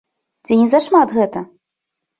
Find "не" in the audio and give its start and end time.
0.61-0.65